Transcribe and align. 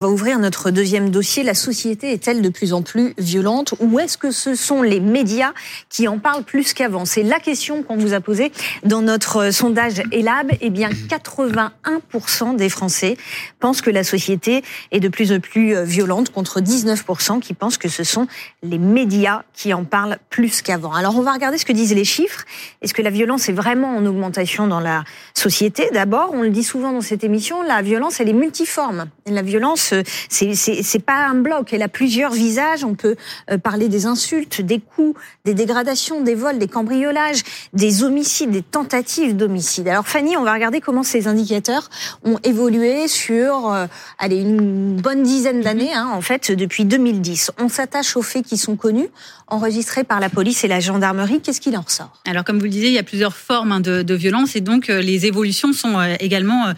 On 0.00 0.06
va 0.06 0.12
ouvrir 0.12 0.38
notre 0.38 0.70
deuxième 0.70 1.10
dossier. 1.10 1.42
La 1.42 1.54
société 1.54 2.12
est-elle 2.12 2.40
de 2.40 2.50
plus 2.50 2.72
en 2.72 2.82
plus 2.82 3.14
violente 3.18 3.74
ou 3.80 3.98
est-ce 3.98 4.16
que 4.16 4.30
ce 4.30 4.54
sont 4.54 4.80
les 4.80 5.00
médias 5.00 5.52
qui 5.88 6.06
en 6.06 6.20
parlent 6.20 6.44
plus 6.44 6.72
qu'avant? 6.72 7.04
C'est 7.04 7.24
la 7.24 7.40
question 7.40 7.82
qu'on 7.82 7.96
vous 7.96 8.14
a 8.14 8.20
posée 8.20 8.52
dans 8.84 9.02
notre 9.02 9.50
sondage 9.50 10.00
Elab. 10.12 10.52
Eh 10.60 10.70
bien, 10.70 10.90
81% 10.90 12.54
des 12.54 12.68
Français 12.68 13.16
pensent 13.58 13.82
que 13.82 13.90
la 13.90 14.04
société 14.04 14.62
est 14.92 15.00
de 15.00 15.08
plus 15.08 15.32
en 15.32 15.40
plus 15.40 15.74
violente 15.82 16.30
contre 16.30 16.60
19% 16.60 17.40
qui 17.40 17.52
pensent 17.52 17.76
que 17.76 17.88
ce 17.88 18.04
sont 18.04 18.28
les 18.62 18.78
médias 18.78 19.42
qui 19.52 19.74
en 19.74 19.82
parlent 19.82 20.18
plus 20.30 20.62
qu'avant. 20.62 20.92
Alors, 20.92 21.18
on 21.18 21.22
va 21.22 21.32
regarder 21.32 21.58
ce 21.58 21.64
que 21.64 21.72
disent 21.72 21.92
les 21.92 22.04
chiffres. 22.04 22.44
Est-ce 22.82 22.94
que 22.94 23.02
la 23.02 23.10
violence 23.10 23.48
est 23.48 23.52
vraiment 23.52 23.96
en 23.96 24.06
augmentation 24.06 24.68
dans 24.68 24.78
la 24.78 25.02
société? 25.34 25.90
D'abord, 25.92 26.30
on 26.34 26.42
le 26.42 26.50
dit 26.50 26.62
souvent 26.62 26.92
dans 26.92 27.00
cette 27.00 27.24
émission, 27.24 27.64
la 27.64 27.82
violence, 27.82 28.20
elle 28.20 28.28
est 28.28 28.32
multiforme. 28.32 29.06
La 29.26 29.42
violence 29.42 29.87
c'est 30.28 31.04
pas 31.04 31.26
un 31.26 31.34
bloc. 31.34 31.72
Elle 31.72 31.82
a 31.82 31.88
plusieurs 31.88 32.32
visages. 32.32 32.84
On 32.84 32.94
peut 32.94 33.16
euh, 33.50 33.58
parler 33.58 33.88
des 33.88 34.06
insultes, 34.06 34.60
des 34.60 34.80
coups, 34.80 35.18
des 35.44 35.54
dégradations, 35.54 36.22
des 36.22 36.34
vols, 36.34 36.58
des 36.58 36.68
cambriolages, 36.68 37.42
des 37.72 38.02
homicides, 38.02 38.50
des 38.50 38.62
tentatives 38.62 39.36
d'homicide. 39.36 39.88
Alors 39.88 40.06
Fanny, 40.06 40.36
on 40.36 40.44
va 40.44 40.52
regarder 40.52 40.80
comment 40.80 41.02
ces 41.02 41.28
indicateurs 41.28 41.90
ont 42.24 42.38
évolué 42.44 43.08
sur 43.08 43.72
euh, 43.72 43.86
allez, 44.18 44.40
une 44.40 44.96
bonne 44.96 45.22
dizaine 45.22 45.60
d'années, 45.60 45.92
hein, 45.94 46.08
en 46.12 46.20
fait, 46.20 46.52
depuis 46.52 46.84
2010. 46.84 47.52
On 47.58 47.68
s'attache 47.68 48.16
aux 48.16 48.22
faits 48.22 48.44
qui 48.44 48.56
sont 48.56 48.76
connus, 48.76 49.08
enregistrés 49.46 50.04
par 50.04 50.20
la 50.20 50.28
police 50.28 50.64
et 50.64 50.68
la 50.68 50.80
gendarmerie. 50.80 51.40
Qu'est-ce 51.40 51.60
qu'il 51.60 51.76
en 51.76 51.82
ressort? 51.82 52.12
Alors, 52.26 52.44
comme 52.44 52.58
vous 52.58 52.64
le 52.64 52.70
disiez, 52.70 52.88
il 52.88 52.94
y 52.94 52.98
a 52.98 53.02
plusieurs 53.02 53.34
formes 53.34 53.72
hein, 53.72 53.80
de, 53.80 54.02
de 54.02 54.14
violence 54.14 54.56
et 54.56 54.60
donc 54.60 54.90
euh, 54.90 55.00
les 55.00 55.26
évolutions 55.26 55.72
sont 55.72 55.98
également 56.20 56.72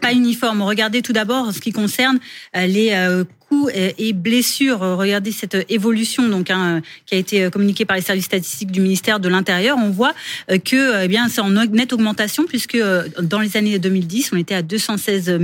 pas 0.00 0.12
uniformes. 0.12 0.62
Regardez 0.62 1.02
tout 1.02 1.12
d'abord 1.12 1.52
ce 1.52 1.60
qui 1.60 1.72
concerne 1.72 2.18
les 2.54 3.24
euh, 3.50 3.58
coups 3.58 3.72
et 3.98 4.12
blessures. 4.12 4.80
Regardez 4.80 5.32
cette 5.32 5.56
évolution 5.68 6.28
donc 6.28 6.50
hein, 6.50 6.82
qui 7.06 7.14
a 7.14 7.18
été 7.18 7.50
communiquée 7.50 7.84
par 7.84 7.96
les 7.96 8.02
services 8.02 8.26
statistiques 8.26 8.70
du 8.70 8.80
ministère 8.80 9.20
de 9.20 9.28
l'Intérieur. 9.28 9.76
On 9.78 9.90
voit 9.90 10.14
euh, 10.50 10.58
que 10.58 11.04
eh 11.04 11.08
bien 11.08 11.28
c'est 11.28 11.40
en 11.40 11.50
nette 11.50 11.92
augmentation 11.92 12.44
puisque 12.44 12.74
euh, 12.74 13.08
dans 13.20 13.40
les 13.40 13.56
années 13.56 13.78
2010, 13.78 14.30
on 14.32 14.36
était 14.36 14.54
à 14.54 14.62
216 14.62 15.38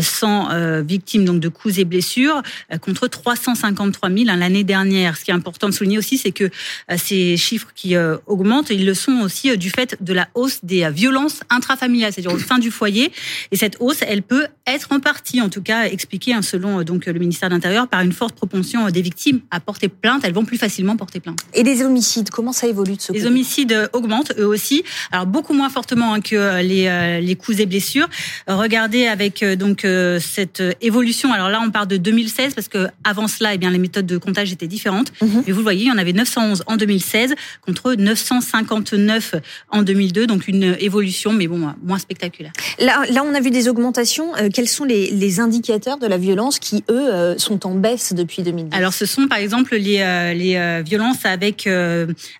100 0.00 0.82
victimes 0.82 1.24
donc 1.24 1.40
de 1.40 1.48
coups 1.48 1.78
et 1.78 1.84
blessures 1.84 2.42
contre 2.80 3.08
353 3.08 4.10
000 4.10 4.24
hein, 4.28 4.36
l'année 4.36 4.64
dernière. 4.64 5.16
Ce 5.16 5.24
qui 5.24 5.30
est 5.30 5.34
important 5.34 5.68
de 5.68 5.72
souligner 5.72 5.98
aussi, 5.98 6.18
c'est 6.18 6.32
que 6.32 6.50
ces 6.96 7.36
chiffres 7.36 7.68
qui 7.74 7.94
augmentent, 8.26 8.70
ils 8.70 8.86
le 8.86 8.94
sont 8.94 9.20
aussi 9.20 9.56
du 9.56 9.70
fait 9.70 9.96
de 10.00 10.12
la 10.12 10.28
hausse 10.34 10.60
des 10.62 10.88
violences 10.90 11.40
intrafamiliales, 11.50 12.12
c'est-à-dire 12.12 12.32
au 12.32 12.38
sein 12.38 12.58
du 12.58 12.70
foyer. 12.70 13.12
Et 13.52 13.56
cette 13.56 13.76
hausse, 13.80 13.98
elle 14.02 14.22
peut 14.22 14.46
être 14.66 14.88
en 14.90 15.00
partie, 15.00 15.40
en 15.40 15.48
tout 15.48 15.62
cas, 15.62 15.84
expliquée 15.84 16.32
hein, 16.32 16.42
selon 16.42 16.82
donc 16.82 17.06
le 17.16 17.20
ministère 17.20 17.48
de 17.48 17.54
l'Intérieur 17.54 17.88
par 17.88 18.02
une 18.02 18.12
forte 18.12 18.34
propension 18.34 18.88
des 18.90 19.02
victimes 19.02 19.40
à 19.50 19.60
porter 19.60 19.88
plainte. 19.88 20.22
Elles 20.24 20.34
vont 20.34 20.44
plus 20.44 20.58
facilement 20.58 20.96
porter 20.96 21.20
plainte. 21.20 21.40
Et 21.54 21.62
les 21.62 21.82
homicides, 21.82 22.30
comment 22.30 22.52
ça 22.52 22.66
évolue 22.66 22.96
de 22.96 23.00
ce 23.00 23.12
Les 23.12 23.26
homicides 23.26 23.88
augmentent 23.92 24.32
eux 24.38 24.46
aussi, 24.46 24.84
alors 25.12 25.26
beaucoup 25.26 25.52
moins 25.52 25.70
fortement 25.70 26.14
hein, 26.14 26.20
que 26.20 26.62
les, 26.62 26.86
euh, 26.86 27.20
les 27.20 27.36
coups 27.36 27.60
et 27.60 27.66
blessures. 27.66 28.08
Regardez 28.46 29.06
avec 29.06 29.42
euh, 29.42 29.56
donc 29.56 29.84
euh, 29.84 30.20
cette 30.20 30.62
évolution. 30.80 31.32
Alors 31.32 31.48
là, 31.48 31.60
on 31.64 31.70
part 31.70 31.86
de 31.86 31.96
2016 31.96 32.54
parce 32.54 32.68
que 32.68 32.88
avant 33.04 33.28
cela, 33.28 33.54
eh 33.54 33.58
bien 33.58 33.70
les 33.70 33.78
méthodes 33.78 34.06
de 34.06 34.18
comptage 34.18 34.52
étaient 34.52 34.66
différentes. 34.66 35.12
Mhm. 35.22 35.44
Et 35.46 35.52
vous 35.52 35.58
le 35.58 35.62
voyez, 35.62 35.84
il 35.84 35.88
y 35.88 35.92
en 35.92 35.98
avait 35.98 36.12
911 36.12 36.64
en 36.66 36.76
2016 36.76 37.34
contre 37.64 37.94
959 37.94 39.36
en 39.70 39.82
2002, 39.82 40.26
donc 40.26 40.48
une 40.48 40.76
évolution, 40.80 41.32
mais 41.32 41.46
bon, 41.46 41.72
moins 41.82 41.98
spectaculaire. 41.98 42.52
Là, 42.78 43.02
là 43.10 43.22
on 43.24 43.34
a 43.34 43.40
vu 43.40 43.50
des 43.50 43.68
augmentations. 43.68 44.32
quels 44.52 44.68
sont 44.68 44.84
les, 44.84 45.10
les 45.10 45.40
indicateurs 45.40 45.98
de 45.98 46.06
la 46.06 46.18
violence 46.18 46.58
qui, 46.58 46.84
eux, 46.90 47.05
euh, 47.06 47.38
sont 47.38 47.66
en 47.66 47.74
baisse 47.74 48.12
depuis 48.12 48.42
2010 48.42 48.76
Alors, 48.76 48.92
ce 48.92 49.06
sont 49.06 49.28
par 49.28 49.38
exemple 49.38 49.76
les, 49.76 50.00
euh, 50.00 50.32
les 50.32 50.56
euh, 50.56 50.82
violences 50.84 51.24
avec 51.24 51.68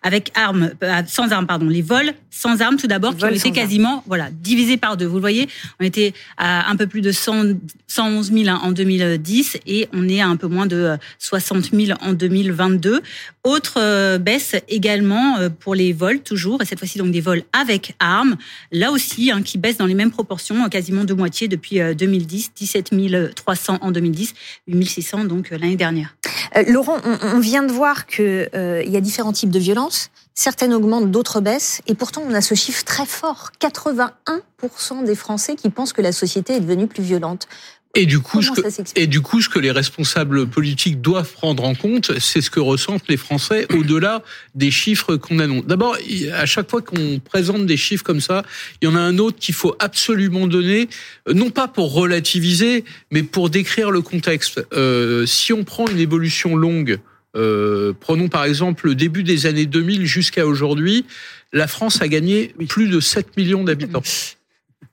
avec 0.03 0.33
armes, 0.34 0.72
sans 1.06 1.33
armes, 1.33 1.47
pardon, 1.47 1.67
les 1.67 1.83
vols 1.83 2.12
sans 2.31 2.60
armes 2.60 2.76
tout 2.76 2.87
d'abord, 2.87 3.16
qui 3.16 3.25
ont 3.25 3.28
été 3.28 3.50
quasiment 3.50 4.05
voilà 4.06 4.28
divisés 4.31 4.76
par 4.76 4.97
deux. 4.97 5.06
Vous 5.06 5.15
le 5.15 5.21
voyez, 5.21 5.49
on 5.81 5.84
était 5.84 6.12
à 6.37 6.71
un 6.71 6.76
peu 6.76 6.87
plus 6.87 7.00
de 7.00 7.10
100, 7.10 7.55
111 7.87 8.32
000 8.32 8.49
en 8.49 8.72
2010 8.72 9.59
et 9.66 9.88
on 9.94 10.06
est 10.09 10.21
à 10.21 10.28
un 10.28 10.37
peu 10.37 10.47
moins 10.47 10.66
de 10.66 10.97
60 11.19 11.71
000 11.72 11.99
en 12.03 12.12
2022. 12.12 13.00
Autre 13.44 14.19
baisse 14.19 14.55
également 14.69 15.37
pour 15.60 15.75
les 15.75 15.93
vols 15.93 16.21
toujours, 16.21 16.60
et 16.60 16.66
cette 16.66 16.78
fois-ci 16.78 16.99
donc 16.99 17.10
des 17.10 17.21
vols 17.21 17.43
avec 17.53 17.94
armes. 18.00 18.37
Là 18.71 18.91
aussi, 18.91 19.31
hein, 19.31 19.43
qui 19.43 19.56
baissent 19.56 19.78
dans 19.78 19.87
les 19.87 19.94
mêmes 19.94 20.10
proportions, 20.10 20.69
quasiment 20.69 21.05
de 21.05 21.15
moitié 21.15 21.49
depuis 21.49 21.78
2010, 21.94 22.50
17 22.55 22.91
300 23.34 23.78
en 23.81 23.91
2010 23.91 24.34
8600 24.67 25.25
donc 25.25 25.53
euh, 25.53 25.59
l'année 25.59 25.77
dernière. 25.77 26.17
Euh, 26.56 26.65
Laurent, 26.69 26.99
on, 27.22 27.39
vient 27.39 27.62
de 27.62 27.72
voir 27.72 28.06
qu'il 28.06 28.49
euh, 28.55 28.83
y 28.84 28.97
a 28.97 29.00
différents 29.00 29.33
types 29.33 29.50
de 29.50 29.59
violences. 29.59 30.11
Certaines 30.34 30.72
augmentent, 30.75 31.11
d'autres 31.11 31.41
baissent. 31.41 31.81
Et 31.87 31.94
pourtant, 31.94 32.22
on 32.27 32.34
a 32.34 32.41
ce 32.41 32.55
chiffre 32.55 32.84
très 32.84 33.06
fort. 33.06 33.50
81% 33.61 35.05
des 35.05 35.15
Français 35.15 35.56
qui 35.56 35.71
pensent 35.71 35.93
que 35.93 36.03
la 36.03 36.12
société 36.12 36.55
est 36.55 36.61
devenue 36.61 36.87
plus 36.87 37.03
violente. 37.03 37.49
Et 37.97 38.05
du 38.05 38.21
coup, 38.21 38.43
ce 38.43 38.51
que, 38.51 38.61
et 38.95 39.07
du 39.07 39.23
coup, 39.23 39.41
ce 39.41 39.49
que 39.49 39.59
les 39.59 39.71
responsables 39.71 40.47
politiques 40.47 41.01
doivent 41.01 41.33
prendre 41.33 41.65
en 41.65 41.75
compte, 41.75 42.19
c'est 42.19 42.43
ce 42.43 42.51
que 42.51 42.61
ressentent 42.61 43.09
les 43.09 43.17
Français 43.17 43.67
au-delà 43.75 44.23
des 44.55 44.71
chiffres 44.71 45.17
qu'on 45.17 45.39
annonce. 45.39 45.65
D'abord, 45.65 45.97
à 46.35 46.47
chaque 46.47 46.71
fois 46.71 46.83
qu'on 46.83 47.19
présente 47.21 47.65
des 47.65 47.79
chiffres 47.79 48.05
comme 48.05 48.21
ça, 48.21 48.45
il 48.81 48.89
y 48.89 48.93
en 48.93 48.97
a 48.97 49.01
un 49.01 49.17
autre 49.19 49.39
qu'il 49.39 49.55
faut 49.55 49.75
absolument 49.79 50.47
donner, 50.47 50.89
non 51.33 51.51
pas 51.51 51.69
pour 51.69 51.95
relativiser, 51.95 52.85
mais 53.11 53.23
pour 53.23 53.49
décrire 53.49 53.91
le 53.91 54.03
contexte. 54.03 54.61
Euh, 54.75 55.25
si 55.25 55.55
on 55.55 55.65
prend 55.65 55.87
une 55.89 55.99
évolution 55.99 56.55
longue, 56.55 56.99
euh, 57.35 57.95
prenons 57.99 58.29
par 58.29 58.45
exemple 58.45 58.89
le 58.89 58.95
début 58.95 59.23
des 59.23 59.47
années 59.47 59.67
2000 59.67 60.05
jusqu'à 60.05 60.47
aujourd'hui, 60.47 61.06
la 61.53 61.67
France 61.67 62.03
a 62.03 62.09
gagné 62.09 62.55
plus 62.69 62.89
de 62.89 63.01
7 63.01 63.37
millions 63.37 63.65
d'habitants. 63.65 64.03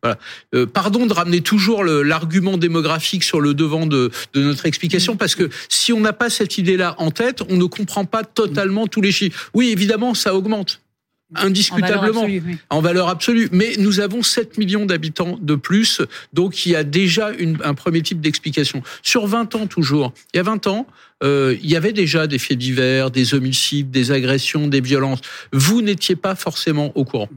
Voilà. 0.03 0.19
Euh, 0.53 0.65
pardon 0.65 1.05
de 1.05 1.13
ramener 1.13 1.41
toujours 1.41 1.83
l'argument 1.83 2.57
démographique 2.57 3.23
sur 3.23 3.41
le 3.41 3.53
devant 3.53 3.85
de, 3.85 4.11
de 4.33 4.43
notre 4.43 4.65
explication, 4.65 5.15
parce 5.15 5.33
que 5.33 5.49
si 5.69 5.93
on 5.93 5.99
n'a 5.99 6.13
pas 6.13 6.29
cette 6.29 6.57
idée-là 6.57 6.95
en 6.99 7.09
tête, 7.09 7.41
on 7.49 7.55
ne 7.55 7.65
comprend 7.65 8.05
pas 8.05 8.23
totalement 8.23 8.85
tous 8.85 9.01
les 9.01 9.11
chiffres. 9.11 9.49
Oui, 9.53 9.69
évidemment, 9.69 10.13
ça 10.13 10.35
augmente 10.35 10.81
indiscutablement 11.35 12.27
en 12.69 12.81
valeur, 12.81 13.09
absolue, 13.09 13.49
Mais 13.51 13.73
nous 13.79 13.99
avons 13.99 14.23
7 14.23 14.57
millions 14.57 14.85
d'habitants 14.85 15.37
de 15.41 15.55
plus, 15.55 16.01
donc 16.33 16.65
il 16.65 16.71
y 16.71 16.75
a 16.75 16.83
déjà 16.83 17.31
une, 17.31 17.57
un 17.63 17.73
premier 17.73 18.01
type 18.01 18.21
d'explication. 18.21 18.83
Sur 19.01 19.27
20 19.27 19.55
ans 19.55 19.67
toujours, 19.67 20.13
il 20.33 20.37
y 20.37 20.39
a 20.39 20.43
20 20.43 20.67
ans, 20.67 20.87
euh, 21.23 21.55
il 21.61 21.69
y 21.69 21.75
avait 21.75 21.93
déjà 21.93 22.27
des 22.27 22.39
faits 22.39 22.57
divers, 22.57 23.11
des 23.11 23.33
homicides, 23.33 23.91
des 23.91 24.11
agressions, 24.11 24.67
des 24.67 24.81
violences. 24.81 25.21
Vous 25.51 25.81
n'étiez 25.81 26.15
pas 26.15 26.35
forcément 26.35 26.91
au 26.95 27.05
courant 27.05 27.29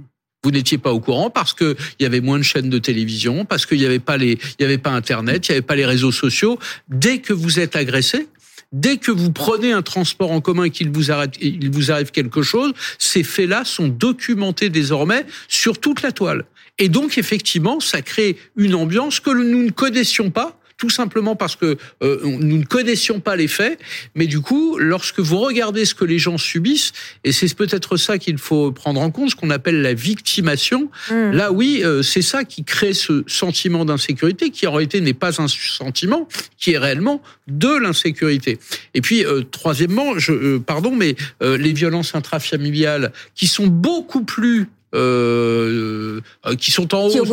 vous 0.46 0.52
n'étiez 0.52 0.78
pas 0.78 0.92
au 0.92 1.00
courant 1.00 1.28
parce 1.28 1.52
que 1.52 1.74
il 1.98 2.04
y 2.04 2.06
avait 2.06 2.20
moins 2.20 2.38
de 2.38 2.44
chaînes 2.44 2.70
de 2.70 2.78
télévision, 2.78 3.44
parce 3.44 3.66
qu'il 3.66 3.78
n'y 3.78 3.84
avait 3.84 3.98
pas 3.98 4.16
les, 4.16 4.38
il 4.58 4.62
y 4.62 4.64
avait 4.64 4.78
pas 4.78 4.92
Internet, 4.92 5.48
il 5.48 5.50
n'y 5.50 5.56
avait 5.56 5.66
pas 5.66 5.74
les 5.74 5.84
réseaux 5.84 6.12
sociaux. 6.12 6.56
Dès 6.88 7.18
que 7.18 7.32
vous 7.32 7.58
êtes 7.58 7.74
agressé, 7.74 8.28
dès 8.72 8.96
que 8.98 9.10
vous 9.10 9.32
prenez 9.32 9.72
un 9.72 9.82
transport 9.82 10.30
en 10.30 10.40
commun 10.40 10.62
et 10.62 10.70
qu'il 10.70 10.90
vous 10.90 11.10
arrive, 11.10 11.32
il 11.40 11.68
vous 11.68 11.90
arrive 11.90 12.12
quelque 12.12 12.42
chose, 12.42 12.74
ces 12.96 13.24
faits-là 13.24 13.64
sont 13.64 13.88
documentés 13.88 14.70
désormais 14.70 15.26
sur 15.48 15.80
toute 15.80 16.02
la 16.02 16.12
toile. 16.12 16.44
Et 16.78 16.88
donc, 16.88 17.18
effectivement, 17.18 17.80
ça 17.80 18.00
crée 18.02 18.36
une 18.54 18.76
ambiance 18.76 19.18
que 19.18 19.30
nous 19.30 19.64
ne 19.64 19.70
connaissions 19.70 20.30
pas 20.30 20.60
tout 20.76 20.90
simplement 20.90 21.36
parce 21.36 21.56
que 21.56 21.76
euh, 22.02 22.20
nous 22.24 22.58
ne 22.58 22.64
connaissions 22.64 23.20
pas 23.20 23.36
les 23.36 23.48
faits. 23.48 23.78
Mais 24.14 24.26
du 24.26 24.40
coup, 24.40 24.78
lorsque 24.78 25.20
vous 25.20 25.38
regardez 25.38 25.84
ce 25.84 25.94
que 25.94 26.04
les 26.04 26.18
gens 26.18 26.38
subissent, 26.38 26.92
et 27.24 27.32
c'est 27.32 27.54
peut-être 27.54 27.96
ça 27.96 28.18
qu'il 28.18 28.38
faut 28.38 28.72
prendre 28.72 29.00
en 29.00 29.10
compte, 29.10 29.30
ce 29.30 29.36
qu'on 29.36 29.50
appelle 29.50 29.80
la 29.80 29.94
victimation, 29.94 30.90
mmh. 31.10 31.30
là 31.30 31.52
oui, 31.52 31.80
euh, 31.82 32.02
c'est 32.02 32.22
ça 32.22 32.44
qui 32.44 32.64
crée 32.64 32.92
ce 32.92 33.24
sentiment 33.26 33.84
d'insécurité, 33.84 34.50
qui 34.50 34.66
en 34.66 34.72
réalité 34.72 35.00
n'est 35.00 35.14
pas 35.14 35.40
un 35.40 35.48
sentiment, 35.48 36.28
qui 36.58 36.72
est 36.72 36.78
réellement 36.78 37.22
de 37.46 37.74
l'insécurité. 37.74 38.58
Et 38.94 39.00
puis, 39.00 39.24
euh, 39.24 39.42
troisièmement, 39.50 40.18
je, 40.18 40.58
pardon, 40.58 40.94
mais 40.94 41.16
les 41.40 41.72
violences 41.72 42.14
intrafamiliales, 42.14 43.12
qui 43.34 43.46
sont 43.46 43.66
beaucoup 43.66 44.24
plus 44.24 44.68
euh, 44.94 46.20
euh, 46.46 46.54
qui 46.54 46.70
sont 46.70 46.94
en 46.94 47.08
qui 47.08 47.18
hausse, 47.18 47.32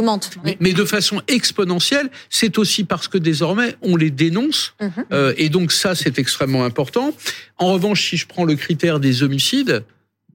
mais, 0.59 0.73
de 0.73 0.85
façon 0.85 1.21
exponentielle. 1.27 2.09
C'est 2.29 2.57
aussi 2.57 2.83
parce 2.83 3.07
que 3.07 3.17
désormais 3.17 3.75
on 3.81 3.95
les 3.95 4.09
dénonce, 4.09 4.73
mhm. 4.81 4.91
euh, 5.11 5.33
et 5.37 5.49
donc 5.49 5.71
ça 5.71 5.93
c'est 5.93 6.17
extrêmement 6.17 6.65
important. 6.65 7.13
En 7.59 7.73
revanche, 7.73 8.09
si 8.09 8.17
je 8.17 8.25
prends 8.25 8.43
le 8.43 8.55
critère 8.55 8.99
des 8.99 9.21
homicides, 9.21 9.83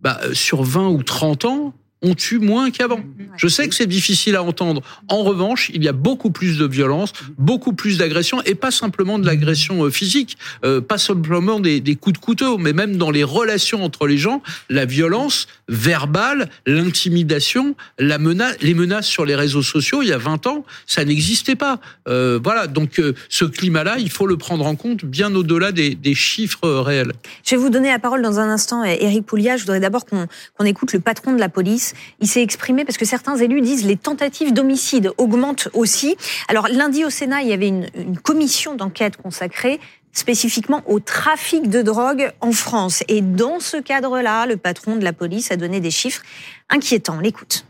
bah, 0.00 0.20
sur 0.32 0.62
20 0.62 0.88
ou 0.90 1.02
30 1.02 1.44
ans, 1.44 1.74
on 2.02 2.14
tue 2.14 2.38
moins 2.38 2.70
qu'avant. 2.70 3.00
Je 3.36 3.48
sais 3.48 3.68
que 3.68 3.74
c'est 3.74 3.86
difficile 3.86 4.36
à 4.36 4.42
entendre. 4.42 4.82
En 5.08 5.22
revanche, 5.22 5.70
il 5.74 5.82
y 5.82 5.88
a 5.88 5.92
beaucoup 5.92 6.30
plus 6.30 6.58
de 6.58 6.66
violence, 6.66 7.12
beaucoup 7.38 7.72
plus 7.72 7.98
d'agression, 7.98 8.40
et 8.42 8.54
pas 8.54 8.70
simplement 8.70 9.18
de 9.18 9.26
l'agression 9.26 9.84
euh, 9.84 9.90
physique, 9.90 10.38
euh, 10.64 10.80
pas 10.80 10.98
simplement 10.98 11.60
des, 11.60 11.80
des, 11.80 11.96
coups 11.96 12.18
de 12.18 12.24
couteau, 12.24 12.58
mais 12.58 12.72
même 12.72 12.96
dans 12.96 13.10
les 13.10 13.24
relations 13.24 13.84
entre 13.84 14.06
les 14.06 14.18
gens, 14.18 14.42
la 14.68 14.84
violence 14.84 15.48
verbale, 15.68 16.48
l'intimidation, 16.66 17.74
la 17.98 18.18
menace, 18.18 18.56
les 18.60 18.74
menaces 18.74 19.06
sur 19.06 19.24
les 19.24 19.34
réseaux 19.34 19.62
sociaux. 19.62 20.02
Il 20.02 20.08
y 20.08 20.12
a 20.12 20.18
20 20.18 20.46
ans, 20.46 20.64
ça 20.86 21.04
n'existait 21.04 21.56
pas. 21.56 21.80
Euh, 22.08 22.38
voilà, 22.42 22.66
donc 22.66 23.00
euh, 23.00 23.14
ce 23.28 23.44
climat-là, 23.44 23.96
il 23.98 24.10
faut 24.10 24.26
le 24.26 24.36
prendre 24.36 24.66
en 24.66 24.76
compte 24.76 25.04
bien 25.04 25.34
au-delà 25.34 25.72
des, 25.72 25.94
des, 25.94 26.14
chiffres 26.14 26.68
réels. 26.68 27.12
Je 27.44 27.50
vais 27.56 27.56
vous 27.60 27.70
donner 27.70 27.88
la 27.88 27.98
parole 27.98 28.22
dans 28.22 28.38
un 28.38 28.48
instant, 28.48 28.84
Éric 28.84 29.26
Pouliat. 29.26 29.56
Je 29.56 29.62
voudrais 29.62 29.80
d'abord 29.80 30.04
qu'on 30.04 30.26
qu'on 30.56 30.64
écoute 30.64 30.92
le 30.92 31.00
patron 31.00 31.32
de 31.32 31.38
la 31.38 31.48
police 31.48 31.87
il 32.20 32.28
s'est 32.28 32.42
exprimé 32.42 32.84
parce 32.84 32.98
que 32.98 33.04
certains 33.04 33.36
élus 33.36 33.60
disent 33.60 33.84
les 33.84 33.96
tentatives 33.96 34.52
d'homicide 34.52 35.12
augmentent 35.18 35.68
aussi. 35.74 36.16
Alors 36.48 36.68
lundi 36.68 37.04
au 37.04 37.10
Sénat, 37.10 37.42
il 37.42 37.48
y 37.48 37.52
avait 37.52 37.68
une, 37.68 37.88
une 37.94 38.18
commission 38.18 38.74
d'enquête 38.74 39.16
consacrée 39.16 39.80
spécifiquement 40.12 40.82
au 40.86 41.00
trafic 41.00 41.68
de 41.70 41.82
drogue 41.82 42.32
en 42.40 42.52
France. 42.52 43.02
Et 43.08 43.20
dans 43.20 43.60
ce 43.60 43.76
cadre-là, 43.76 44.46
le 44.46 44.56
patron 44.56 44.96
de 44.96 45.04
la 45.04 45.12
police 45.12 45.50
a 45.50 45.56
donné 45.56 45.80
des 45.80 45.90
chiffres 45.90 46.22
inquiétants. 46.70 47.20
L'écoute. 47.20 47.64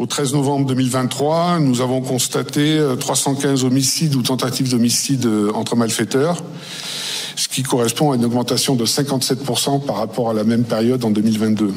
Au 0.00 0.06
13 0.06 0.32
novembre 0.32 0.66
2023, 0.66 1.58
nous 1.58 1.82
avons 1.82 2.00
constaté 2.00 2.82
315 2.98 3.64
homicides 3.64 4.14
ou 4.14 4.22
tentatives 4.22 4.70
d'homicide 4.70 5.28
entre 5.54 5.76
malfaiteurs, 5.76 6.42
ce 7.36 7.46
qui 7.48 7.62
correspond 7.62 8.12
à 8.12 8.16
une 8.16 8.24
augmentation 8.24 8.74
de 8.74 8.86
57% 8.86 9.84
par 9.84 9.96
rapport 9.96 10.30
à 10.30 10.32
la 10.32 10.44
même 10.44 10.64
période 10.64 11.04
en 11.04 11.10
2022. 11.10 11.74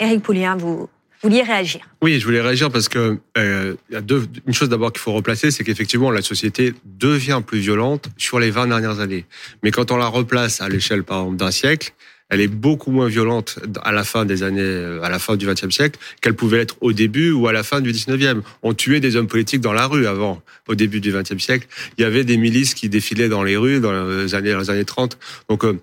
Éric 0.00 0.22
Poulien, 0.22 0.56
vous 0.56 0.88
vouliez 1.22 1.42
réagir. 1.42 1.80
Oui, 2.00 2.18
je 2.18 2.24
voulais 2.24 2.40
réagir 2.40 2.70
parce 2.70 2.88
que 2.88 3.18
euh, 3.38 3.74
y 3.90 3.96
a 3.96 4.00
deux, 4.00 4.26
une 4.46 4.54
chose 4.54 4.68
d'abord 4.68 4.92
qu'il 4.92 5.00
faut 5.00 5.12
replacer, 5.12 5.50
c'est 5.50 5.64
qu'effectivement 5.64 6.10
la 6.10 6.22
société 6.22 6.74
devient 6.84 7.40
plus 7.46 7.60
violente 7.60 8.08
sur 8.16 8.40
les 8.40 8.50
20 8.50 8.68
dernières 8.68 9.00
années. 9.00 9.26
Mais 9.62 9.70
quand 9.70 9.90
on 9.90 9.96
la 9.96 10.06
replace 10.06 10.60
à 10.60 10.68
l'échelle 10.68 11.04
par 11.04 11.20
exemple 11.20 11.36
d'un 11.36 11.50
siècle, 11.50 11.92
elle 12.32 12.40
est 12.40 12.48
beaucoup 12.48 12.90
moins 12.90 13.08
violente 13.08 13.58
à 13.84 13.92
la 13.92 14.04
fin 14.04 14.24
des 14.24 14.42
années, 14.42 14.98
à 15.02 15.10
la 15.10 15.18
fin 15.18 15.36
du 15.36 15.46
XXe 15.46 15.68
siècle, 15.68 15.98
qu'elle 16.22 16.34
pouvait 16.34 16.60
être 16.60 16.76
au 16.80 16.94
début 16.94 17.30
ou 17.30 17.46
à 17.46 17.52
la 17.52 17.62
fin 17.62 17.82
du 17.82 17.92
XIXe. 17.92 18.40
On 18.62 18.72
tuait 18.72 19.00
des 19.00 19.16
hommes 19.16 19.26
politiques 19.26 19.60
dans 19.60 19.74
la 19.74 19.86
rue 19.86 20.06
avant, 20.06 20.40
au 20.66 20.74
début 20.74 21.02
du 21.02 21.12
XXe 21.12 21.36
siècle. 21.36 21.68
Il 21.98 22.00
y 22.00 22.04
avait 22.06 22.24
des 22.24 22.38
milices 22.38 22.72
qui 22.72 22.88
défilaient 22.88 23.28
dans 23.28 23.42
les 23.42 23.58
rues 23.58 23.80
dans 23.80 24.06
les 24.06 24.34
années, 24.34 24.54
années 24.54 24.84
30. 24.86 25.18
Donc, 25.50 25.62
euh, 25.66 25.78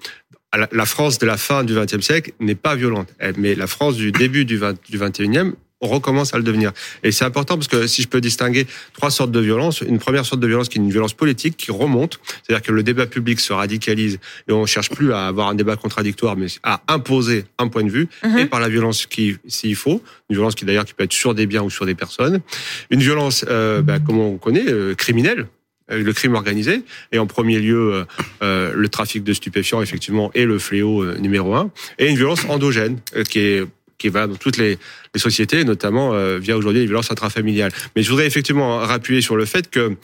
la 0.53 0.85
France 0.85 1.19
de 1.19 1.25
la 1.25 1.37
fin 1.37 1.63
du 1.63 1.73
XXe 1.75 2.01
siècle 2.01 2.31
n'est 2.39 2.55
pas 2.55 2.75
violente, 2.75 3.09
mais 3.37 3.55
la 3.55 3.67
France 3.67 3.95
du 3.95 4.11
début 4.11 4.45
du, 4.45 4.57
20, 4.57 4.77
du 4.89 4.97
21e 4.97 5.53
on 5.81 5.87
recommence 5.87 6.33
à 6.33 6.37
le 6.37 6.43
devenir. 6.43 6.71
Et 7.03 7.11
c'est 7.11 7.25
important 7.25 7.55
parce 7.55 7.67
que 7.67 7.87
si 7.87 8.01
je 8.01 8.07
peux 8.07 8.21
distinguer 8.21 8.67
trois 8.93 9.11
sortes 9.11 9.31
de 9.31 9.39
violence, 9.39 9.81
une 9.81 9.99
première 9.99 10.25
sorte 10.25 10.41
de 10.41 10.47
violence 10.47 10.69
qui 10.69 10.77
est 10.77 10.81
une 10.81 10.91
violence 10.91 11.13
politique 11.13 11.55
qui 11.55 11.71
remonte, 11.71 12.19
c'est-à-dire 12.43 12.65
que 12.65 12.71
le 12.71 12.83
débat 12.83 13.07
public 13.07 13.39
se 13.39 13.53
radicalise 13.53 14.19
et 14.47 14.51
on 14.51 14.65
cherche 14.65 14.89
plus 14.89 15.13
à 15.13 15.27
avoir 15.27 15.47
un 15.47 15.55
débat 15.55 15.75
contradictoire, 15.75 16.35
mais 16.35 16.47
à 16.63 16.81
imposer 16.87 17.45
un 17.57 17.67
point 17.67 17.83
de 17.83 17.89
vue, 17.89 18.07
mhm. 18.23 18.39
et 18.39 18.45
par 18.45 18.59
la 18.59 18.69
violence 18.69 19.05
qui, 19.05 19.37
s'il 19.47 19.75
faut, 19.75 20.03
une 20.29 20.35
violence 20.35 20.55
qui 20.55 20.65
d'ailleurs 20.65 20.85
qui 20.85 20.93
peut 20.93 21.03
être 21.03 21.13
sur 21.13 21.33
des 21.33 21.45
biens 21.45 21.63
ou 21.63 21.69
sur 21.69 21.85
des 21.85 21.95
personnes, 21.95 22.41
une 22.89 22.99
violence, 22.99 23.45
euh, 23.47 23.81
bah, 23.81 23.99
comme 23.99 24.19
on 24.19 24.37
connaît, 24.37 24.67
euh, 24.67 24.95
criminelle, 24.95 25.47
le 25.97 26.13
crime 26.13 26.35
organisé 26.35 26.81
et 27.11 27.19
en 27.19 27.27
premier 27.27 27.59
lieu 27.59 27.93
euh, 27.93 28.05
euh, 28.41 28.73
le 28.75 28.89
trafic 28.89 29.23
de 29.23 29.33
stupéfiants 29.33 29.81
effectivement 29.81 30.31
est 30.33 30.45
le 30.45 30.59
fléau 30.59 31.05
numéro 31.17 31.55
un 31.55 31.71
et 31.97 32.07
une 32.07 32.15
violence 32.15 32.45
endogène 32.49 32.99
qui 33.29 33.39
est 33.39 33.63
qui 33.97 34.07
va 34.07 34.27
dans 34.27 34.35
toutes 34.35 34.55
les, 34.55 34.77
sociétés, 35.17 35.65
notamment 35.65 36.13
via 36.37 36.55
aujourd'hui 36.55 36.79
les 36.79 36.85
violences 36.85 37.11
intrafamiliales. 37.11 37.73
Mais 37.97 38.01
je 38.01 38.09
voudrais 38.09 38.27
effectivement 38.27 38.77
rappuyer 38.77 39.19
sur 39.19 39.35
le 39.35 39.43
fait 39.43 39.69
que 39.69 39.97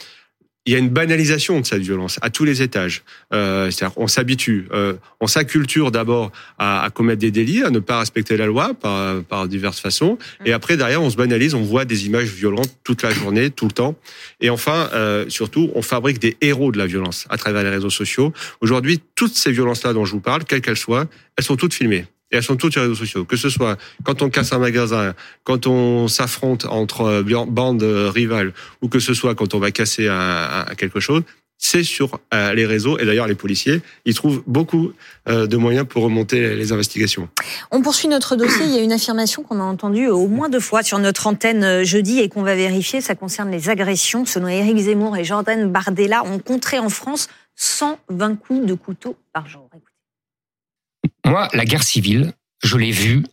il 0.65 0.73
y 0.73 0.75
a 0.75 0.79
une 0.79 0.89
banalisation 0.89 1.59
de 1.59 1.65
cette 1.65 1.81
violence 1.81 2.17
à 2.21 2.29
tous 2.29 2.44
les 2.44 2.62
étages. 2.62 3.03
Euh, 3.33 3.69
C'est-à-dire, 3.69 3.97
on 3.97 4.07
s'habitue, 4.07 4.67
euh, 4.71 4.94
on 5.19 5.27
s'acculture 5.27 5.91
d'abord 5.91 6.31
à, 6.57 6.83
à, 6.83 6.89
commettre 6.89 7.19
des 7.19 7.31
délits, 7.31 7.63
à 7.63 7.69
ne 7.69 7.79
pas 7.79 8.00
respecter 8.00 8.35
la 8.35 8.47
loi 8.47 8.73
par, 8.73 9.21
par 9.23 9.47
diverses 9.47 9.79
façons, 9.79 10.17
et 10.44 10.53
après 10.53 10.77
derrière, 10.77 11.01
on 11.01 11.09
se 11.09 11.17
banalise, 11.17 11.53
on 11.53 11.62
voit 11.62 11.85
des 11.85 12.07
images 12.07 12.29
violentes 12.29 12.75
toute 12.83 13.03
la 13.03 13.12
journée, 13.12 13.51
tout 13.51 13.65
le 13.65 13.71
temps, 13.71 13.95
et 14.41 14.50
enfin, 14.50 14.89
euh, 14.94 15.25
surtout, 15.29 15.71
on 15.75 15.81
fabrique 15.81 16.19
des 16.19 16.38
héros 16.41 16.71
de 16.71 16.77
la 16.77 16.88
violence 16.88 17.25
à 17.29 17.38
travers 17.38 17.63
les 17.63 17.69
réseaux 17.69 17.89
sociaux. 17.89 18.33
Aujourd'hui, 18.62 19.00
toutes 19.15 19.35
ces 19.35 19.51
violences-là 19.51 19.94
dont 19.94 20.06
je 20.06 20.13
vous 20.13 20.19
parle, 20.19 20.45
quelles 20.45 20.62
qu'elles 20.62 20.77
soient, 20.77 21.06
elles 21.38 21.44
sont 21.44 21.57
toutes 21.57 21.73
filmées 21.73 22.06
et 22.35 22.39
elles 22.39 22.43
sont 22.43 22.57
toutes 22.57 22.73
sur 22.73 22.81
les 22.81 22.89
réseaux 22.89 22.99
sociaux. 22.99 23.23
Que 23.23 23.37
ce 23.37 23.49
soit 23.49 23.77
quand 24.03 24.21
on 24.21 24.29
casse 24.29 24.51
un 24.51 24.59
magasin, 24.59 25.13
quand 25.45 25.67
on 25.67 26.09
s'affronte 26.09 26.65
entre 26.65 27.01
euh, 27.01 27.45
bandes 27.45 27.83
euh, 27.83 28.09
rivales, 28.09 28.51
ou 28.81 28.89
que 28.89 28.99
ce 28.99 29.13
soit 29.13 29.35
quand 29.35 29.53
on 29.53 29.59
va 29.59 29.71
casser 29.71 30.09
quelque 30.77 30.99
chose, 30.99 31.21
c'est 31.57 31.83
sur 31.83 32.19
euh, 32.33 32.53
les 32.53 32.65
réseaux. 32.65 32.99
Et 32.99 33.05
d'ailleurs, 33.05 33.27
les 33.27 33.35
policiers, 33.35 33.81
ils 34.03 34.13
trouvent 34.13 34.43
beaucoup 34.47 34.91
de 35.27 35.57
moyens 35.57 35.87
pour 35.87 36.03
remonter 36.03 36.55
les 36.55 36.71
investigations. 36.73 37.29
On 37.71 37.81
poursuit 37.81 38.09
notre 38.09 38.35
dossier. 38.35 38.65
Il 38.65 38.75
y 38.75 38.77
a 38.77 38.81
une 38.81 38.91
affirmation 38.91 39.41
qu'on 39.41 39.59
a 39.59 39.63
entendue 39.63 40.07
au 40.07 40.27
moins 40.27 40.49
deux 40.49 40.59
fois 40.59 40.83
sur 40.83 40.99
notre 40.99 41.27
antenne 41.27 41.83
jeudi 41.83 42.19
et 42.19 42.27
qu'on 42.27 42.43
va 42.43 42.55
vérifier. 42.55 42.99
Ça 42.99 43.15
concerne 43.15 43.49
les 43.49 43.69
agressions. 43.69 44.25
Selon 44.25 44.49
Éric 44.49 44.77
Zemmour 44.77 45.15
et 45.15 45.23
Jordan 45.23 45.71
Bardella, 45.71 46.23
on 46.25 46.39
compterait 46.39 46.79
en 46.79 46.89
France 46.89 47.29
120 47.55 48.35
coups 48.35 48.65
de 48.65 48.73
couteau 48.73 49.15
par 49.33 49.47
jour. 49.47 49.69
Moi, 51.25 51.50
la 51.54 51.66
guerre 51.66 51.83
civile, 51.83 52.33
je 52.63 52.77
l'ai 52.77 52.92
vue 52.92 53.25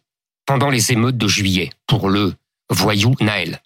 pendant 0.46 0.70
les 0.70 0.92
émeutes 0.92 1.18
de 1.18 1.28
juillet 1.28 1.70
pour 1.86 2.08
le 2.08 2.34
voyou 2.70 3.14
Naël. 3.20 3.60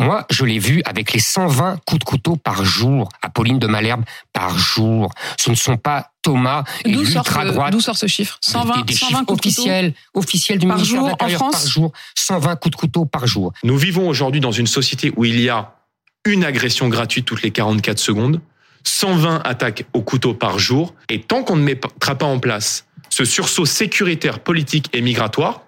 Moi, 0.00 0.26
je 0.30 0.44
l'ai 0.44 0.58
vu 0.58 0.82
avec 0.84 1.12
les 1.12 1.20
120 1.20 1.78
coups 1.86 2.00
de 2.00 2.04
couteau 2.04 2.34
par 2.34 2.64
jour 2.64 3.08
à 3.22 3.30
Pauline 3.30 3.60
de 3.60 3.68
Malherbe 3.68 4.02
par 4.32 4.58
jour. 4.58 5.12
Ce 5.38 5.48
ne 5.48 5.54
sont 5.54 5.76
pas 5.76 6.10
Thomas 6.22 6.64
et 6.84 6.88
l'ultra 6.88 7.44
droite. 7.44 7.72
D'où 7.72 7.80
sort 7.80 7.96
ce 7.96 8.08
chiffre 8.08 8.36
120, 8.40 8.84
des, 8.84 8.94
120 8.94 9.24
coups 9.24 9.46
officiels, 9.46 9.94
officiels 10.14 10.58
du 10.58 10.66
ministère 10.66 11.04
de 11.04 11.08
l'Intérieur 11.10 11.50
par 11.50 11.66
jour. 11.66 11.92
120 12.16 12.56
coups 12.56 12.72
de 12.72 12.76
couteau 12.76 13.04
par 13.04 13.28
jour. 13.28 13.52
Nous 13.62 13.76
vivons 13.76 14.08
aujourd'hui 14.08 14.40
dans 14.40 14.50
une 14.50 14.66
société 14.66 15.12
où 15.16 15.24
il 15.24 15.40
y 15.40 15.48
a 15.48 15.76
une 16.24 16.44
agression 16.44 16.88
gratuite 16.88 17.26
toutes 17.26 17.42
les 17.42 17.52
44 17.52 17.98
secondes, 17.98 18.40
120 18.84 19.42
attaques 19.44 19.84
au 19.92 20.02
couteau 20.02 20.34
par 20.34 20.58
jour, 20.58 20.94
et 21.08 21.20
tant 21.20 21.44
qu'on 21.44 21.56
ne 21.56 21.62
mettra 21.62 22.16
pas 22.16 22.26
en 22.26 22.40
place 22.40 22.86
ce 23.12 23.26
sursaut 23.26 23.66
sécuritaire, 23.66 24.40
politique 24.40 24.88
et 24.94 25.02
migratoire, 25.02 25.66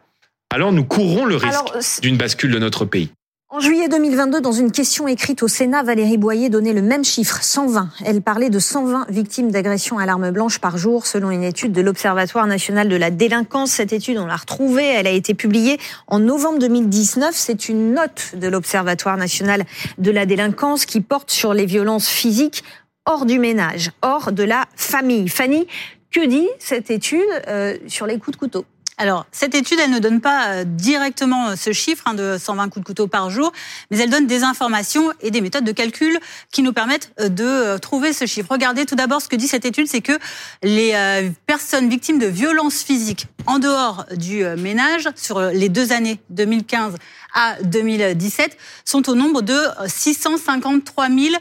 alors 0.50 0.72
nous 0.72 0.84
courrons 0.84 1.26
le 1.26 1.36
risque 1.36 2.00
d'une 2.00 2.16
bascule 2.16 2.50
de 2.50 2.58
notre 2.58 2.86
pays. 2.86 3.10
En 3.50 3.60
juillet 3.60 3.88
2022, 3.88 4.40
dans 4.40 4.52
une 4.52 4.72
question 4.72 5.06
écrite 5.06 5.42
au 5.42 5.48
Sénat, 5.48 5.82
Valérie 5.82 6.16
Boyer 6.16 6.48
donnait 6.48 6.72
le 6.72 6.80
même 6.80 7.04
chiffre, 7.04 7.42
120. 7.42 7.90
Elle 8.06 8.22
parlait 8.22 8.48
de 8.48 8.58
120 8.58 9.10
victimes 9.10 9.50
d'agressions 9.50 9.98
à 9.98 10.06
l'arme 10.06 10.30
blanche 10.30 10.58
par 10.58 10.78
jour, 10.78 11.06
selon 11.06 11.30
une 11.30 11.44
étude 11.44 11.72
de 11.72 11.82
l'Observatoire 11.82 12.46
national 12.46 12.88
de 12.88 12.96
la 12.96 13.10
délinquance. 13.10 13.72
Cette 13.72 13.92
étude, 13.92 14.16
on 14.16 14.26
l'a 14.26 14.36
retrouvée, 14.36 14.86
elle 14.86 15.06
a 15.06 15.10
été 15.12 15.34
publiée 15.34 15.78
en 16.08 16.20
novembre 16.20 16.58
2019. 16.60 17.32
C'est 17.34 17.68
une 17.68 17.92
note 17.92 18.34
de 18.34 18.48
l'Observatoire 18.48 19.18
national 19.18 19.64
de 19.98 20.10
la 20.10 20.24
délinquance 20.24 20.86
qui 20.86 21.02
porte 21.02 21.30
sur 21.30 21.52
les 21.52 21.66
violences 21.66 22.08
physiques 22.08 22.64
hors 23.06 23.26
du 23.26 23.38
ménage, 23.38 23.90
hors 24.00 24.32
de 24.32 24.42
la 24.42 24.64
famille. 24.76 25.28
Fanny, 25.28 25.66
que 26.14 26.24
dit 26.26 26.48
cette 26.60 26.90
étude 26.90 27.20
euh, 27.48 27.76
sur 27.88 28.06
les 28.06 28.18
coups 28.18 28.36
de 28.36 28.36
couteau? 28.36 28.64
Alors, 28.96 29.26
cette 29.32 29.56
étude, 29.56 29.80
elle 29.82 29.90
ne 29.90 29.98
donne 29.98 30.20
pas 30.20 30.46
euh, 30.50 30.64
directement 30.64 31.48
euh, 31.48 31.56
ce 31.56 31.72
chiffre 31.72 32.04
hein, 32.06 32.14
de 32.14 32.36
120 32.38 32.68
coups 32.68 32.84
de 32.84 32.86
couteau 32.86 33.08
par 33.08 33.28
jour, 33.28 33.52
mais 33.90 33.98
elle 33.98 34.10
donne 34.10 34.28
des 34.28 34.44
informations 34.44 35.12
et 35.20 35.32
des 35.32 35.40
méthodes 35.40 35.64
de 35.64 35.72
calcul 35.72 36.16
qui 36.52 36.62
nous 36.62 36.72
permettent 36.72 37.10
de 37.18 37.76
trouver 37.78 38.12
ce 38.12 38.26
chiffre. 38.26 38.52
Regardez 38.52 38.86
tout 38.86 38.94
d'abord 38.94 39.20
ce 39.20 39.28
que 39.28 39.34
dit 39.34 39.48
cette 39.48 39.64
étude, 39.64 39.88
c'est 39.88 40.00
que 40.00 40.16
les 40.62 40.94
personnes 41.46 41.88
victimes 41.88 42.20
de 42.20 42.26
violences 42.26 42.84
physiques 42.84 43.26
en 43.46 43.58
dehors 43.58 44.06
du 44.16 44.44
ménage 44.56 45.08
sur 45.16 45.40
les 45.40 45.68
deux 45.68 45.90
années 45.90 46.20
2015 46.30 46.94
à 47.34 47.56
2017 47.64 48.56
sont 48.84 49.10
au 49.10 49.16
nombre 49.16 49.42
de 49.42 49.58
653 49.88 51.08
000 51.08 51.34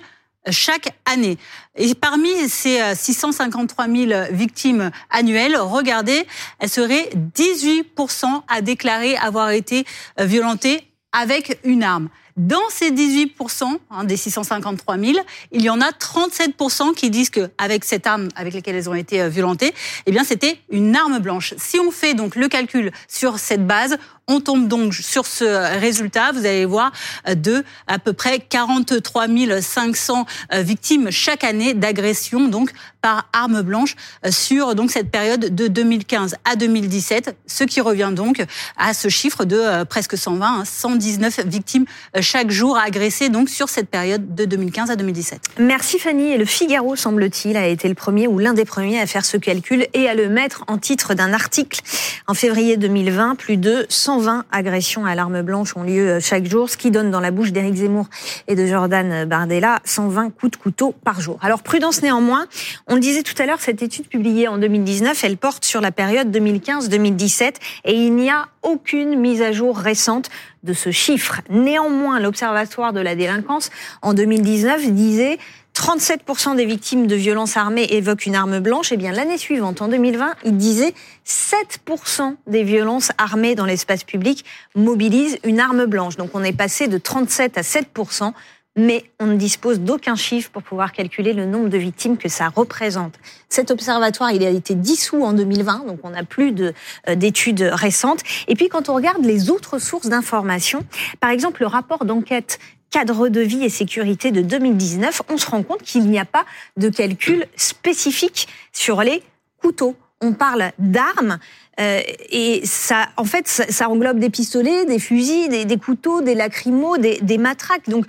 chaque 0.51 0.93
année. 1.05 1.37
Et 1.75 1.93
parmi 1.95 2.29
ces 2.49 2.79
653 2.95 3.87
euh, 3.87 4.07
000 4.07 4.21
victimes 4.31 4.91
annuelles, 5.09 5.57
regardez, 5.57 6.25
elles 6.59 6.69
seraient 6.69 7.09
18% 7.35 8.43
à 8.47 8.61
déclarer 8.61 9.15
avoir 9.17 9.51
été 9.51 9.85
euh, 10.19 10.25
violentées 10.25 10.87
avec 11.11 11.59
une 11.63 11.83
arme. 11.83 12.09
Dans 12.35 12.63
ces 12.69 12.89
18% 12.89 13.77
hein, 13.91 14.03
des 14.05 14.17
653 14.17 14.97
000, 14.97 15.13
il 15.51 15.61
y 15.61 15.69
en 15.69 15.79
a 15.81 15.91
37% 15.91 16.95
qui 16.95 17.11
disent 17.11 17.29
que 17.29 17.51
avec 17.59 17.85
cette 17.85 18.07
arme 18.07 18.29
avec 18.35 18.55
laquelle 18.55 18.75
elles 18.75 18.89
ont 18.89 18.95
été 18.95 19.21
euh, 19.21 19.29
violentées, 19.29 19.73
eh 20.07 20.11
bien 20.11 20.23
c'était 20.23 20.57
une 20.71 20.95
arme 20.95 21.19
blanche. 21.19 21.53
Si 21.57 21.79
on 21.79 21.91
fait 21.91 22.15
donc 22.15 22.35
le 22.35 22.47
calcul 22.47 22.91
sur 23.07 23.37
cette 23.37 23.67
base, 23.67 23.97
On 24.29 24.39
tombe 24.39 24.69
donc 24.69 24.93
sur 24.93 25.25
ce 25.25 25.43
résultat, 25.79 26.31
vous 26.31 26.45
allez 26.45 26.63
voir, 26.63 26.93
de 27.27 27.65
à 27.87 27.99
peu 27.99 28.13
près 28.13 28.39
43 28.39 29.27
500 29.59 30.25
victimes 30.53 31.11
chaque 31.11 31.43
année 31.43 31.73
d'agression 31.73 32.47
donc 32.47 32.71
par 33.03 33.27
arme 33.33 33.61
blanche 33.61 33.95
sur 34.29 34.75
donc 34.75 34.89
cette 34.89 35.11
période 35.11 35.53
de 35.53 35.67
2015 35.67 36.37
à 36.45 36.55
2017, 36.55 37.35
ce 37.45 37.65
qui 37.65 37.81
revient 37.81 38.11
donc 38.15 38.43
à 38.77 38.93
ce 38.93 39.09
chiffre 39.09 39.43
de 39.43 39.83
presque 39.83 40.17
120, 40.17 40.63
119 40.65 41.39
hein, 41.39 41.43
victimes 41.45 41.85
chaque 42.21 42.49
jour 42.49 42.77
agressées 42.77 43.27
donc 43.27 43.49
sur 43.49 43.67
cette 43.67 43.89
période 43.89 44.33
de 44.33 44.45
2015 44.45 44.89
à 44.89 44.95
2017. 44.95 45.41
Merci 45.59 45.99
Fanny. 45.99 46.31
Et 46.31 46.37
le 46.37 46.45
Figaro, 46.45 46.95
semble-t-il, 46.95 47.57
a 47.57 47.67
été 47.67 47.89
le 47.89 47.93
premier 47.93 48.27
ou 48.27 48.39
l'un 48.39 48.53
des 48.53 48.63
premiers 48.63 49.01
à 49.01 49.05
faire 49.05 49.25
ce 49.25 49.35
calcul 49.35 49.87
et 49.93 50.07
à 50.07 50.15
le 50.15 50.29
mettre 50.29 50.63
en 50.67 50.77
titre 50.77 51.13
d'un 51.13 51.33
article. 51.33 51.81
En 52.27 52.33
février 52.33 52.77
2020, 52.77 53.35
plus 53.35 53.57
de 53.57 53.85
120 53.89 54.45
agressions 54.51 55.05
à 55.05 55.13
l'arme 55.13 55.41
blanche 55.41 55.75
ont 55.75 55.83
lieu 55.83 56.19
chaque 56.21 56.45
jour, 56.45 56.69
ce 56.69 56.77
qui 56.77 56.89
donne 56.89 57.11
dans 57.11 57.19
la 57.19 57.31
bouche 57.31 57.51
d'Éric 57.51 57.75
Zemmour 57.75 58.07
et 58.47 58.55
de 58.55 58.65
Jordan 58.65 59.25
Bardella 59.25 59.81
120 59.83 60.29
coups 60.29 60.51
de 60.53 60.57
couteau 60.57 60.95
par 61.03 61.19
jour. 61.19 61.37
Alors 61.41 61.63
prudence 61.63 62.01
néanmoins, 62.01 62.47
le 62.95 62.99
disait 62.99 63.23
tout 63.23 63.39
à 63.41 63.45
l'heure, 63.45 63.61
cette 63.61 63.81
étude 63.81 64.07
publiée 64.07 64.47
en 64.47 64.57
2019, 64.57 65.23
elle 65.23 65.37
porte 65.37 65.65
sur 65.65 65.81
la 65.81 65.91
période 65.91 66.35
2015-2017 66.35 67.53
et 67.85 67.93
il 67.93 68.13
n'y 68.15 68.29
a 68.29 68.47
aucune 68.61 69.19
mise 69.19 69.41
à 69.41 69.51
jour 69.51 69.77
récente 69.77 70.29
de 70.63 70.73
ce 70.73 70.91
chiffre. 70.91 71.41
Néanmoins, 71.49 72.19
l'Observatoire 72.19 72.93
de 72.93 72.99
la 72.99 73.15
délinquance, 73.15 73.69
en 74.01 74.13
2019, 74.13 74.91
disait 74.91 75.37
37% 75.75 76.55
des 76.55 76.65
victimes 76.65 77.07
de 77.07 77.15
violences 77.15 77.57
armées 77.57 77.87
évoquent 77.89 78.25
une 78.25 78.35
arme 78.35 78.59
blanche. 78.59 78.91
Et 78.91 78.95
eh 78.95 78.97
bien, 78.97 79.11
l'année 79.11 79.37
suivante, 79.37 79.81
en 79.81 79.87
2020, 79.87 80.35
il 80.45 80.57
disait 80.57 80.93
7% 81.25 82.35
des 82.47 82.63
violences 82.63 83.11
armées 83.17 83.55
dans 83.55 83.65
l'espace 83.65 84.03
public 84.03 84.45
mobilisent 84.75 85.39
une 85.43 85.59
arme 85.59 85.85
blanche. 85.85 86.15
Donc, 86.15 86.31
on 86.33 86.43
est 86.43 86.55
passé 86.55 86.87
de 86.87 86.97
37 86.97 87.57
à 87.57 87.61
7% 87.61 88.33
mais 88.75 89.05
on 89.19 89.27
ne 89.27 89.35
dispose 89.35 89.79
d'aucun 89.79 90.15
chiffre 90.15 90.49
pour 90.49 90.63
pouvoir 90.63 90.91
calculer 90.91 91.33
le 91.33 91.45
nombre 91.45 91.69
de 91.69 91.77
victimes 91.77 92.17
que 92.17 92.29
ça 92.29 92.49
représente. 92.49 93.13
Cet 93.49 93.69
observatoire, 93.71 94.31
il 94.31 94.43
a 94.43 94.49
été 94.49 94.73
dissous 94.73 95.23
en 95.23 95.33
2020, 95.33 95.85
donc 95.87 95.99
on 96.03 96.09
n'a 96.09 96.23
plus 96.23 96.53
euh, 96.59 97.15
d'études 97.15 97.61
récentes. 97.61 98.21
Et 98.47 98.55
puis 98.55 98.69
quand 98.69 98.89
on 98.89 98.95
regarde 98.95 99.23
les 99.23 99.49
autres 99.49 99.79
sources 99.79 100.07
d'information, 100.07 100.83
par 101.19 101.29
exemple 101.29 101.61
le 101.61 101.67
rapport 101.67 102.05
d'enquête 102.05 102.59
cadre 102.89 103.27
de 103.27 103.41
vie 103.41 103.63
et 103.63 103.69
sécurité 103.69 104.31
de 104.31 104.41
2019, 104.41 105.23
on 105.29 105.37
se 105.37 105.49
rend 105.49 105.63
compte 105.63 105.81
qu'il 105.81 106.05
n'y 106.05 106.19
a 106.19 106.25
pas 106.25 106.45
de 106.77 106.89
calcul 106.89 107.47
spécifique 107.55 108.47
sur 108.71 109.01
les 109.01 109.23
couteaux. 109.61 109.95
On 110.21 110.33
parle 110.33 110.71
d'armes, 110.77 111.39
euh, 111.79 112.01
et 112.29 112.61
ça, 112.65 113.09
en 113.17 113.25
fait, 113.25 113.47
ça, 113.47 113.89
englobe 113.89 114.19
des 114.19 114.29
pistolets, 114.29 114.85
des 114.85 114.99
fusils, 114.99 115.49
des, 115.49 115.77
couteaux, 115.77 116.21
des 116.21 116.35
lacrymos, 116.35 116.97
des, 116.97 117.19
des 117.21 117.37
matraques. 117.37 117.89
Donc, 117.89 118.05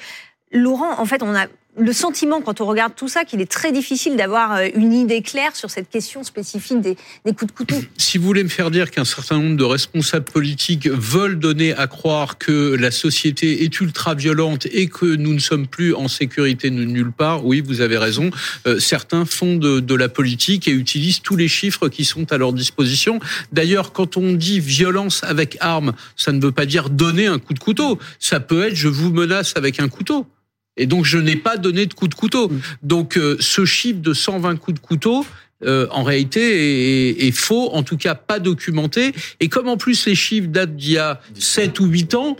Laurent, 0.54 0.98
en 0.98 1.04
fait, 1.04 1.22
on 1.22 1.34
a 1.34 1.46
le 1.76 1.92
sentiment, 1.92 2.40
quand 2.40 2.60
on 2.60 2.66
regarde 2.66 2.94
tout 2.94 3.08
ça, 3.08 3.24
qu'il 3.24 3.40
est 3.40 3.50
très 3.50 3.72
difficile 3.72 4.16
d'avoir 4.16 4.54
euh, 4.54 4.68
une 4.76 4.92
idée 4.92 5.22
claire 5.22 5.56
sur 5.56 5.70
cette 5.70 5.90
question 5.90 6.22
spécifique 6.22 6.80
des, 6.80 6.96
coups 7.24 7.46
de 7.46 7.52
couteau. 7.52 7.76
Si 7.96 8.18
vous 8.18 8.24
voulez 8.24 8.44
me 8.44 8.48
faire 8.48 8.70
dire 8.70 8.90
qu'un 8.90 9.04
certain 9.04 9.38
nombre 9.38 9.56
de 9.56 9.64
responsables 9.64 10.24
politiques 10.24 10.88
veulent 10.88 11.38
donner 11.38 11.74
à 11.74 11.86
croire 11.86 12.38
que 12.38 12.76
la 12.78 12.90
société 12.90 13.64
est 13.64 13.80
ultra 13.80 14.14
violente 14.14 14.66
et 14.70 14.86
que 14.86 15.16
nous 15.16 15.34
ne 15.34 15.40
sommes 15.40 15.66
plus 15.66 15.94
en 15.94 16.06
sécurité 16.06 16.70
nulle 16.70 17.10
part, 17.10 17.44
oui, 17.44 17.60
vous 17.60 17.80
avez 17.80 17.98
raison. 17.98 18.30
Euh, 18.66 18.78
certains 18.78 19.24
font 19.24 19.56
de, 19.56 19.80
de, 19.80 19.94
la 19.94 20.08
politique 20.08 20.68
et 20.68 20.72
utilisent 20.72 21.22
tous 21.22 21.36
les 21.36 21.48
chiffres 21.48 21.88
qui 21.88 22.04
sont 22.04 22.32
à 22.32 22.38
leur 22.38 22.52
disposition. 22.52 23.18
D'ailleurs, 23.52 23.92
quand 23.92 24.16
on 24.16 24.32
dit 24.32 24.60
violence 24.60 25.24
avec 25.24 25.56
arme, 25.60 25.92
ça 26.16 26.30
ne 26.30 26.40
veut 26.40 26.52
pas 26.52 26.66
dire 26.66 26.90
donner 26.90 27.26
un 27.26 27.38
coup 27.38 27.54
de 27.54 27.58
couteau. 27.58 27.98
Ça 28.20 28.38
peut 28.38 28.68
être 28.68 28.76
je 28.76 28.88
vous 28.88 29.10
menace 29.10 29.54
avec 29.56 29.80
un 29.80 29.88
couteau. 29.88 30.26
Et 30.76 30.86
donc 30.86 31.04
je 31.04 31.18
n'ai 31.18 31.36
pas 31.36 31.56
donné 31.56 31.86
de 31.86 31.94
coup 31.94 32.08
de 32.08 32.14
couteau. 32.14 32.48
Mm. 32.48 32.60
Donc 32.82 33.16
euh, 33.16 33.36
ce 33.40 33.64
chiffre 33.64 34.00
de 34.00 34.12
120 34.12 34.56
coups 34.56 34.80
de 34.80 34.84
couteau, 34.84 35.24
euh, 35.64 35.86
en 35.90 36.02
réalité 36.02 37.26
est, 37.26 37.30
faux, 37.32 37.70
en 37.72 37.82
tout 37.82 37.96
cas 37.96 38.14
pas 38.14 38.38
documenté. 38.38 39.12
Et 39.40 39.48
comme 39.48 39.68
en 39.68 39.76
plus 39.76 40.06
les 40.06 40.14
chiffres 40.14 40.48
datent 40.48 40.76
d'il 40.76 40.92
y 40.92 40.98
a 40.98 41.20
7 41.38 41.80
ou 41.80 41.86
8 41.86 42.14
ans, 42.14 42.36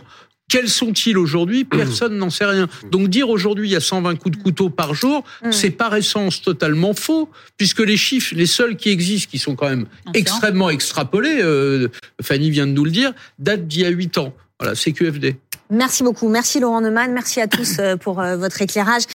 quels 0.47 0.69
sont-ils 0.69 1.17
aujourd'hui? 1.17 1.63
Mm. 1.63 1.77
Personne 1.77 2.17
n'en 2.17 2.29
sait 2.29 2.45
rien. 2.45 2.67
Donc 2.91 3.07
dire 3.07 3.29
aujourd'hui 3.29 3.69
il 3.69 3.71
y 3.71 3.75
a 3.75 3.81
120 3.81 4.15
coups 4.15 4.37
de 4.37 4.43
couteau 4.43 4.69
par 4.69 4.93
jour, 4.93 5.23
mm. 5.43 5.51
c'est 5.51 5.71
par 5.71 5.95
essence 5.95 6.41
totalement 6.41 6.93
faux, 6.93 7.29
puisque 7.57 7.79
les 7.79 7.97
chiffres, 7.97 8.35
les 8.35 8.45
seuls 8.45 8.75
qui 8.75 8.89
existent, 8.89 9.29
qui 9.31 9.39
sont 9.39 9.55
quand 9.55 9.69
même 9.69 9.85
extrêmement 10.13 10.69
extrapolés, 10.69 11.39
euh, 11.41 11.87
Fanny 12.21 12.51
vient 12.51 12.67
de 12.67 12.73
nous 12.73 12.85
le 12.85 12.91
dire, 12.91 13.13
datent 13.39 13.67
d'il 13.67 13.81
y 13.81 13.85
a 13.85 13.89
8 13.89 14.17
ans. 14.17 14.35
Voilà, 14.59 14.75
c'est 14.75 14.93
QFD. 14.93 15.35
Merci 15.71 16.03
beaucoup. 16.03 16.27
Merci 16.27 16.59
Laurent 16.59 16.81
Neumann. 16.81 17.11
Merci 17.11 17.41
à 17.41 17.47
tous 17.47 17.79
euh, 17.79 17.95
pour 17.97 18.19
euh, 18.19 18.37
votre 18.37 18.61
éclairage. 18.61 19.03